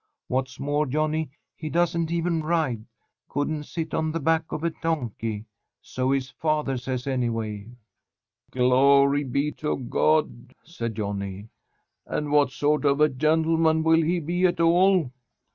What's 0.29 0.59
more, 0.59 0.87
Johnny, 0.87 1.29
he 1.55 1.69
doesn't 1.69 2.09
even 2.11 2.41
ride, 2.41 2.85
couldn't 3.29 3.65
sit 3.65 3.93
on 3.93 4.11
the 4.11 4.19
back 4.19 4.51
of 4.51 4.63
a 4.63 4.71
donkey. 4.71 5.45
So 5.79 6.09
his 6.09 6.31
father 6.31 6.75
says, 6.77 7.05
anyway." 7.05 7.67
"Glory 8.49 9.23
be 9.23 9.51
to 9.61 9.77
God!" 9.77 10.55
said 10.63 10.95
Johnny, 10.95 11.49
"and 12.07 12.31
what 12.31 12.49
sort 12.49 12.83
of 12.83 12.99
a 12.99 13.09
gentleman 13.09 13.83
will 13.83 14.01
he 14.01 14.19
be 14.19 14.47
at 14.47 14.59
all?" 14.59 15.11